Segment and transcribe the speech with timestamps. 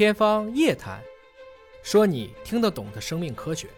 [0.00, 0.98] 天方夜谭，
[1.82, 3.68] 说你听得懂的生命科学。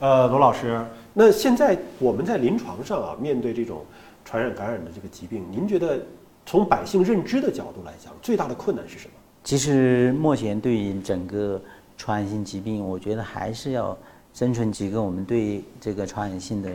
[0.00, 3.86] 呃，罗老师，那现在我们在临床上啊，面对这种
[4.24, 6.04] 传染感染的这个疾病，您觉得
[6.44, 9.12] 从百姓认知的角度来讲，最大的困难是什么？
[9.44, 11.62] 其实目前对于整个
[11.96, 13.96] 传染性疾病，我觉得还是要
[14.32, 16.70] 生存几个我们对这个传染性的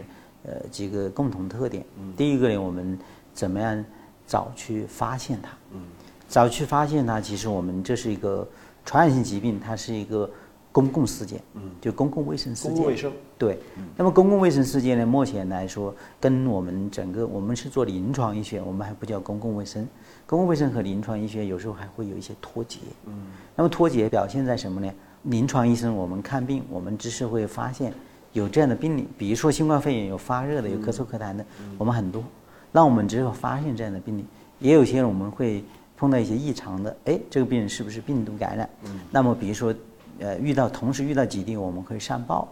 [0.45, 1.83] 呃几个共同特点。
[2.15, 2.97] 第一个呢，我们
[3.33, 3.85] 怎么样
[4.25, 5.49] 早去发现它？
[5.73, 5.81] 嗯，
[6.29, 8.47] 早去发现它，其实我们这是一个
[8.89, 10.27] 传染性疾病，它是一个
[10.71, 12.71] 公共事件，嗯，就公共卫生事件。
[12.71, 13.11] 公共卫生。
[13.37, 13.59] 对，
[13.95, 19.87] 那么公共卫生事件呢，目前来说，跟我们整个我们是做临床医学，我们还不叫公共卫生。
[20.25, 22.79] 公共卫生和临床医学有时候还会有一些脱节。
[23.05, 23.13] 嗯，
[23.55, 24.91] 那么脱节表现在什么呢？
[25.25, 27.93] 临床医生我们看病，我们只是会发现
[28.33, 31.45] 有这样的病例，比如说新冠肺炎有发热的，有咳嗽咳痰的，
[31.77, 32.23] 我们很多，
[32.71, 34.25] 那我们只有发现这样的病例，
[34.57, 35.63] 也有些人我们会
[35.99, 38.69] 碰到一些异常的，哎，这个病人是不是病毒感染？
[38.85, 39.75] 嗯，那么比如说，
[40.19, 42.47] 呃，遇到同时遇到几例，我们可以上报，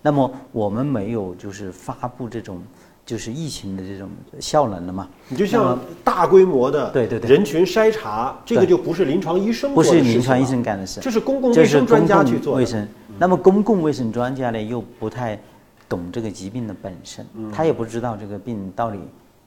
[0.00, 2.62] 那么我们没有就是发布这种。
[3.08, 4.06] 就是疫情的这种
[4.38, 5.08] 效能了嘛？
[5.30, 12.86] 你就像大规模的对对对人群筛查，这个就不是临床医生不是临床医生干的事，这是公共卫生专家去做卫生。
[13.18, 15.40] 那么公共卫生专家呢，又不太
[15.88, 18.98] 懂这个疾病的本身，他也不知道这个病到底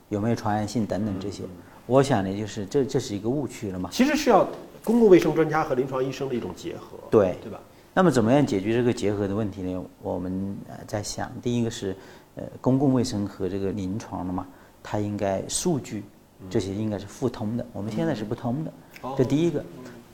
[0.10, 1.44] 有没有传染性等等这些。
[1.86, 3.90] 我想呢，就是这这是一个误区了嘛。
[3.92, 4.48] 其实是要
[4.84, 7.60] 公共卫生专家和临床医生的一种结合，对对吧？
[7.94, 9.84] 那么怎么样解决这个结合的问题呢？
[10.02, 11.96] 我们呃在想，第一个是。
[12.36, 14.48] 呃，公共卫生和这个临床的嘛，
[14.82, 16.02] 它应该数据
[16.50, 17.66] 这些应该是互通的。
[17.74, 18.72] 我们现在是不通的，
[19.18, 19.62] 这第一个。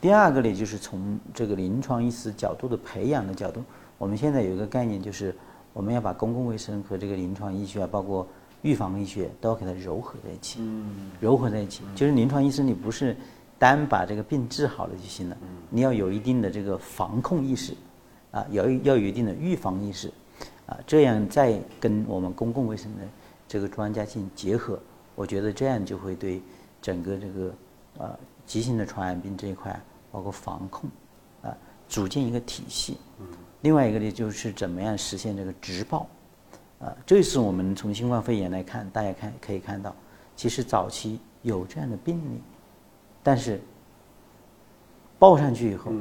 [0.01, 3.63] 第二个呢，就是从这个临床医师角度的培养的角度，
[3.99, 5.31] 我们现在有一个概念，就是
[5.73, 8.27] 我们要把公共卫生和这个临床医学啊，包括
[8.61, 10.59] 预防医学，都要给它糅合在一起。
[10.61, 11.11] 嗯。
[11.21, 13.15] 糅合在一起，就是临床医生你不是
[13.59, 15.37] 单把这个病治好了就行了，
[15.69, 17.73] 你要有一定的这个防控意识，
[18.31, 20.11] 啊，要要有一定的预防意识。
[20.67, 23.01] 啊，这样再跟我们公共卫生的
[23.47, 24.77] 这个专家进行结合，
[25.15, 26.41] 我觉得这样就会对
[26.81, 27.53] 整个这个
[27.97, 29.79] 呃急性的传染病这一块，
[30.11, 30.89] 包括防控
[31.41, 31.55] 啊，
[31.87, 32.97] 组建一个体系。
[33.61, 36.05] 另外一个呢，就是怎么样实现这个直报
[36.79, 36.95] 啊？
[37.05, 39.95] 这是我们从新冠肺炎来看，大家看可以看到，
[40.35, 42.41] 其实早期有这样的病例，
[43.23, 43.59] 但是
[45.19, 45.91] 报上去以后，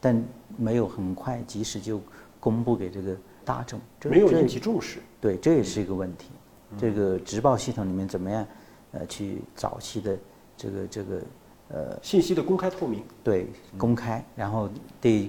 [0.00, 0.22] 但
[0.56, 2.00] 没有很快及时就
[2.40, 3.16] 公布给这个。
[3.46, 6.30] 大众没有引起重视，对，这也是一个问题。
[6.78, 8.46] 这个直报系统里面怎么样，
[8.92, 10.18] 呃，去早期的
[10.56, 11.20] 这个这个
[11.68, 14.68] 呃信息的公开透明，对，公开，然后
[15.00, 15.28] 对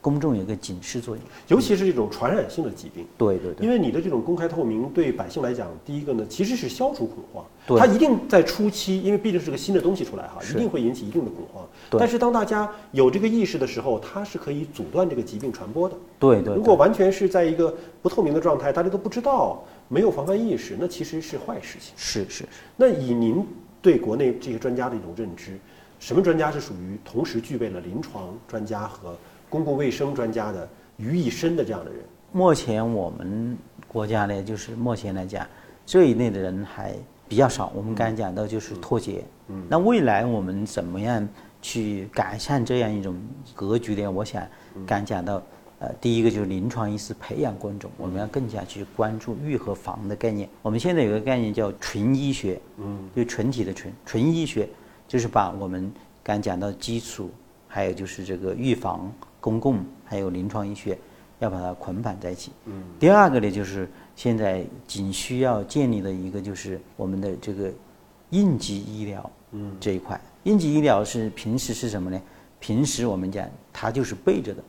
[0.00, 7.44] 公众有个警示作用，尤其是这种传染性的疾病，对对对，因为你的这种公开透明对百姓来讲，第一个呢，其实是消除恐慌。
[7.78, 11.66] 它一定在初期，因为毕竟是个新的东西出来哈，一定会引起一定的恐慌。
[11.98, 15.94] 但是当大家有这个意识的时候，它是可以阻断这个疾病传播的。
[16.18, 16.54] 对对。
[16.54, 21.92] 如果完全是在一个不透明的状态，大家都不知道，没有防范意识，那其实是坏事情。
[21.96, 22.48] 是是是。
[22.76, 23.46] 那以您
[23.82, 25.58] 对国内这些专家的一种认知，
[25.98, 29.16] 什么专家是属于同时具备了临床专家和
[29.48, 32.00] 公共卫生专家的于一身的这样的人？
[32.32, 33.56] 目前我们
[33.86, 35.46] 国家呢，就是目前来讲，
[35.86, 36.94] 这一类的人还。
[37.28, 39.22] 比较少，我们刚才讲到就是脱节。
[39.48, 41.28] 嗯，那未来我们怎么样
[41.60, 43.14] 去改善这样一种
[43.54, 44.10] 格局呢？
[44.10, 44.42] 我想
[44.86, 45.42] 刚讲到，
[45.80, 50.48] 呃，第一个就是临床医师培养观众，我们要更加去关注预和防的概念。
[50.62, 54.68] 我们现在有个概念叫纯医学，嗯，就纯体的纯，纯医学
[55.06, 55.90] 就是把我们
[56.22, 57.30] 刚讲到基础，
[57.66, 60.98] 还有就是这个预防、公共还有临床医学，
[61.38, 62.52] 要把它捆绑在一起。
[62.66, 63.88] 嗯，第二个呢就是。
[64.18, 67.72] 现在仅需要建立的一个就是我们的这个
[68.30, 70.20] 应急医疗嗯这一块。
[70.42, 72.20] 应急医疗是平时是什么呢？
[72.58, 74.64] 平时我们讲它就是备着的，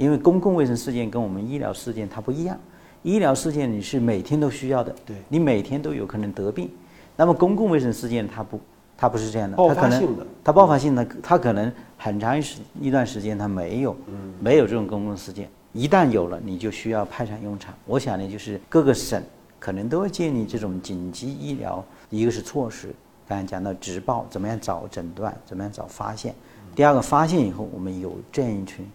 [0.00, 2.58] 因为公共卫生事件跟我们医疗事件它不一样。
[3.02, 6.70] 医疗事件你是每天都需要的，对，你每天都有可能得病。
[7.16, 8.58] 那么公共卫生事件它不，
[8.96, 13.94] 它不是这样的，它可能它爆发性的，它可能很长一时一段时间它没有，
[14.40, 15.50] 没有这种公共事件。
[15.74, 17.74] 一旦有了，你就需要派上用场。
[17.84, 19.22] 我想呢，就是各个省
[19.58, 22.88] 可能都要建立这种紧急医疗，一个是措施，
[23.28, 26.34] 刚才讲到直报，怎么样早诊断，怎么样早发现。
[26.74, 28.88] 第二个，发现以后，我们有这样一群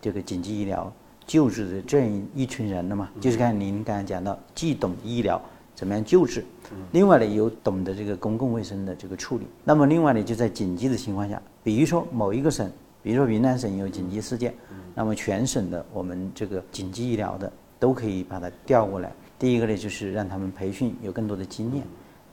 [0.00, 0.92] 这个紧急医疗
[1.26, 3.10] 救治的这样一群人了嘛？
[3.20, 5.40] 就是看您刚才讲到，既懂医疗
[5.74, 6.44] 怎么样救治，
[6.92, 9.46] 另外呢，有懂得这个公共卫生的这个处理。
[9.64, 12.70] 那么另外呢，就在紧急的情况下，比如说某一个省，
[13.02, 14.54] 比如说云南省有紧急事件。
[14.94, 19.12] 那么全省的我们这个紧急医疗的都可以把它调过来。
[19.38, 21.84] 第一个呢，就是让他们培训有更多的经验；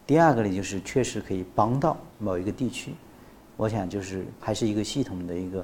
[0.08, 2.92] 第二个呢，就是确实可以帮到某一个地区。
[3.56, 5.64] 我想就是还是一个系统的一个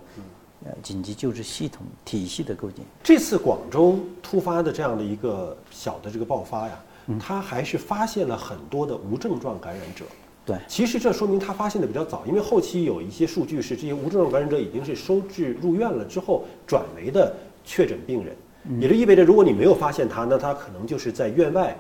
[0.65, 2.85] 呃紧急救治系统体系的构建。
[3.03, 6.79] 这次广州突发的这样的一个小的这个爆发呀，
[7.19, 10.05] 它还是发现了很多的无症状感染者。
[10.43, 17.31] 对，其实这说明他发现的比较早，因为后期有一些数据是这些无症状感染者已经是收治入院了之后转为的
[17.63, 18.35] 确诊病人，
[18.81, 21.77] 也就意味着如果你没有发现他，那他可能就是在院外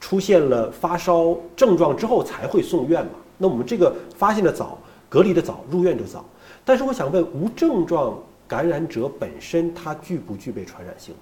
[0.00, 3.12] 出现了发烧症状之后才会送院嘛。
[3.38, 4.76] 那我们这个发现的早，
[5.10, 6.24] 隔离的早，入院就早。
[6.64, 8.16] 但是我想问，无症状
[8.46, 11.14] 感染者本身他具不具备传染性？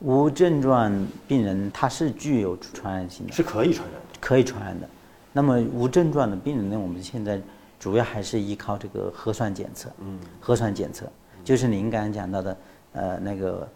[0.00, 4.88] 无症状病人他是具有传染性的，是可以传染的，可以传染的。
[5.32, 6.78] 那么无症状的病人呢？
[6.78, 7.40] 我们现在
[7.80, 9.90] 主要还是依靠这个核酸检测。
[9.98, 11.04] 嗯，核酸检测
[11.42, 12.56] 就是您刚才讲到的，
[12.92, 13.68] 呃，那个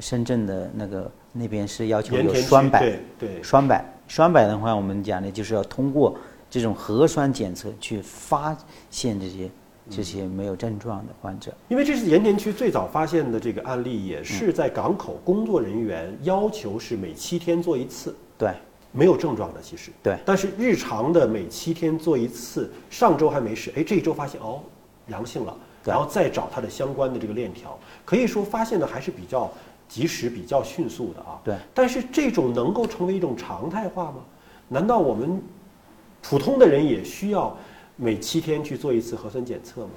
[0.00, 6.16] 深圳的那个那边是要求有双百，对对，双百，双百的话，我们讲的就是要通过
[6.50, 8.56] 这种核酸检测去发
[8.90, 9.50] 现这些
[9.90, 11.52] 这些没有症状的患者。
[11.68, 18.14] 因为这是盐田区最早发现的这个案例，也是在港口工作人员要求是每七天做一次。
[18.38, 18.50] 对。
[18.96, 24.60] 没有症状的其实，对，但是日常的每七天做一次，上周还没事，哎，这一周发现哦
[25.08, 29.50] 阳性了，然后再找它的相关的这个链条，可以说发现的还是比较
[29.88, 31.40] 及时、比较迅速的啊。
[31.42, 34.18] 对，但是这种能够成为一种常态化吗？
[34.68, 35.42] 难道我们
[36.24, 37.56] 普通的人也需要
[37.96, 39.90] 每七天去做一次核酸检测吗？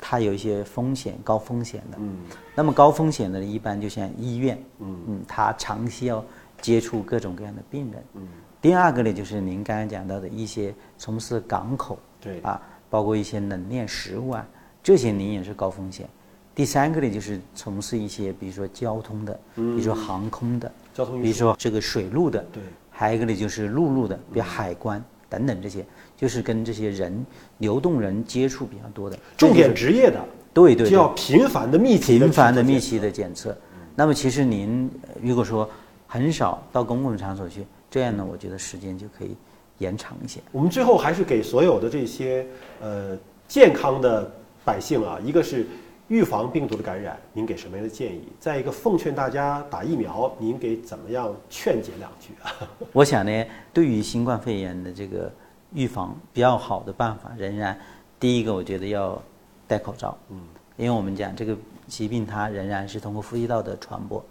[0.00, 1.98] 它有一些风险，高风险的。
[2.00, 2.16] 嗯，
[2.54, 6.24] 那么高风险的一般就像医院，嗯嗯，它长期要。
[6.60, 8.04] 接触各种各样的病人。
[8.14, 8.26] 嗯。
[8.60, 12.60] 第二个呢，就是您刚刚讲到的一些从事港口，对啊，
[12.90, 14.44] 包括一些冷链食物啊，
[14.82, 16.10] 这些您也是高风险。
[16.56, 22.60] 第三个呢，就是从事一些比如说交通的，比如说航空的，交通，比如说这个水路的，对。
[22.90, 25.84] 还有一个呢，就是陆路的，比如海关等等这些，
[26.16, 27.24] 就是跟这些人
[27.58, 33.56] 流动人接触比较多的，重点职业的，对对，就要频繁的密集频繁的密集的检测。
[33.94, 34.90] 那么其实您
[35.22, 35.68] 如果说。
[36.10, 39.36] 很少到公共场所去，这样呢，我觉得时间就可以
[39.76, 40.40] 延长一些。
[40.50, 42.46] 我们最后还是给所有的这些
[42.80, 43.14] 呃
[43.46, 44.32] 健康的
[44.64, 45.66] 百姓啊，一个是
[46.08, 48.22] 预防病毒的感染，您给什么样的建议？
[48.40, 52.52] 再一个，奉劝大家打疫苗，您给怎么样劝解两句啊？
[52.92, 55.30] 我想呢，对于新冠肺炎的这个
[55.74, 57.78] 预防，比较好的办法仍然
[58.18, 59.20] 第一个，我觉得要
[59.66, 60.16] 戴口罩。
[60.30, 60.40] 嗯，
[60.76, 61.54] 因为我们讲这个
[61.86, 64.24] 疾病它仍然是通过呼吸道的传播。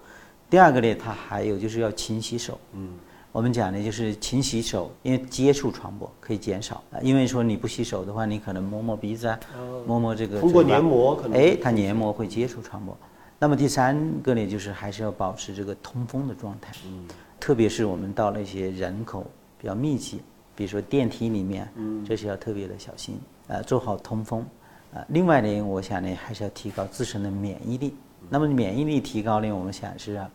[0.50, 2.60] 第二个呢，它还有就是要勤洗手。
[2.74, 2.94] 嗯，
[3.32, 7.00] 我们讲的，就是勤洗手，因为接触传播可以减少啊。
[7.02, 9.40] 因为说你不洗手的话，你可能摸摸鼻子啊，
[9.86, 12.98] 摸摸这个通过黏膜可能哎，它黏膜会接触传播。
[13.38, 16.74] 那么第三个呢，就是还是要保持这个通风的状态。
[16.88, 17.06] 嗯，
[17.40, 19.24] 特别是我们到那些人口
[19.60, 20.22] 比较密集，
[20.56, 24.44] 比如说电梯里面，嗯，这些要特别的小心啊，做好通风
[24.92, 25.06] 啊。
[25.10, 27.94] 另外呢，我想呢，还是要提高自身的免疫力。
[28.30, 30.28] 那么免疫力提高呢，我们想是啊，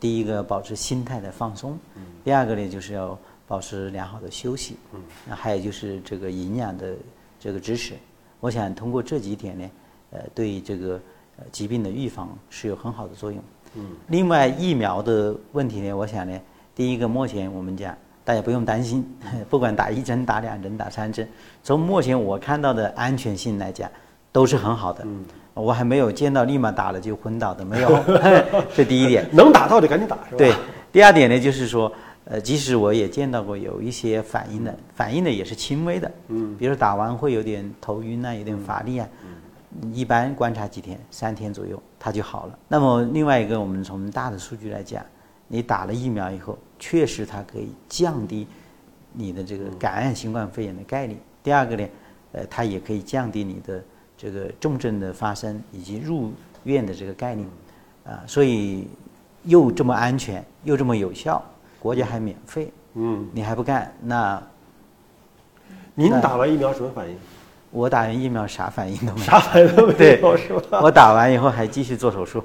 [0.00, 1.78] 第一个保持心态的放松，
[2.24, 4.76] 第二个呢就是要保持良好的休息，
[5.28, 6.94] 那还有就是这个营养的
[7.38, 7.94] 这个支持。
[8.40, 9.70] 我想通过这几点呢，
[10.10, 11.00] 呃，对这个
[11.50, 13.42] 疾病的预防是有很好的作用。
[14.08, 16.38] 另外疫苗的问题呢，我想呢，
[16.74, 19.04] 第一个目前我们讲大家不用担心，
[19.48, 21.28] 不管打一针、打两针、打三针，
[21.62, 23.90] 从目前我看到的安全性来讲，
[24.32, 25.06] 都是很好的。
[25.56, 27.88] 我还没有见到立马打了就昏倒的，没有。
[28.76, 30.36] 这第一点，能打到就赶紧打，是吧？
[30.36, 30.52] 对。
[30.92, 31.90] 第二点呢，就是说，
[32.24, 42.58] 呃，即使我也见到过有一些反应的，反应的也是轻微的，嗯，比如打完会有点头晕啊，有点乏力啊，嗯，一般观察几天，三天左右，它就好了。
[42.68, 45.02] 那么另外一个，我们从大的数据来讲，
[45.48, 48.46] 你打了疫苗以后，确实它可以降低
[49.14, 51.18] 你的这个感染新冠肺炎的概率。
[51.42, 51.88] 第二个呢，
[52.32, 53.82] 呃，它也可以降低你的。
[54.16, 56.32] 这个重症的发生以及入
[56.64, 57.48] 院的这个概念，
[58.04, 58.88] 啊，所以
[59.44, 61.42] 又这么安全又这么有效，
[61.78, 63.94] 国家还免费，嗯，你还不干？
[64.00, 64.42] 那
[65.94, 67.16] 您打完疫苗什么反应？
[67.70, 70.80] 我打完疫苗啥反应都没有，啥反应都没有是吧？
[70.82, 72.42] 我打完以后还继续做手术，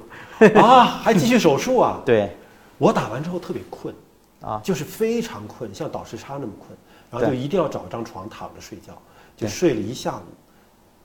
[0.56, 2.02] 啊，还继续手术啊？
[2.04, 2.36] 对，
[2.76, 3.94] 我打完之后特别困，
[4.42, 6.76] 啊，就是非常困，像倒时差那么困，
[7.10, 8.92] 然后就一定要找张床躺着睡觉，
[9.36, 10.22] 就睡了一下午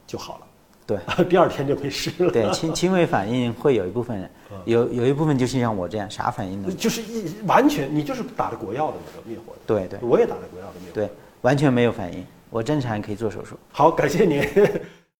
[0.06, 0.48] 就好了。
[0.88, 0.98] 对，
[1.30, 2.32] 第二天就没事了。
[2.32, 4.32] 对，轻轻微反应会有一部分人，
[4.66, 9.60] 有有一部分就是像我这样啥反应呢，就是一完全你就是打的国药的那个灭火的。
[9.68, 10.94] 对对，我也打了国药的灭火。
[10.94, 11.10] 对，
[11.42, 13.58] 完全没有反应，我正常可以做手术。
[13.70, 14.42] 好，感谢您。